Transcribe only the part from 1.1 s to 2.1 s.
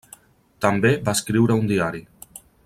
escriure un diari.